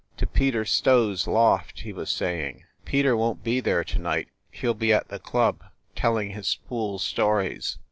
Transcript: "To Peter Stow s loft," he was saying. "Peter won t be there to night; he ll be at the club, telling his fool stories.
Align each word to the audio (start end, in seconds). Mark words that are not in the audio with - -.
"To 0.17 0.25
Peter 0.25 0.65
Stow 0.65 1.11
s 1.11 1.27
loft," 1.27 1.81
he 1.81 1.93
was 1.93 2.09
saying. 2.09 2.63
"Peter 2.85 3.15
won 3.15 3.35
t 3.35 3.41
be 3.43 3.59
there 3.59 3.83
to 3.83 3.99
night; 3.99 4.29
he 4.49 4.67
ll 4.67 4.73
be 4.73 4.91
at 4.91 5.09
the 5.09 5.19
club, 5.19 5.63
telling 5.95 6.31
his 6.31 6.55
fool 6.67 6.97
stories. 6.97 7.77